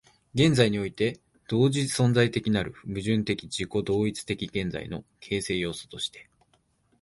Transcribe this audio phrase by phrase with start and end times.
[0.33, 6.27] 現在において同時存在的なる矛盾的自己同一的現在の形成要素として、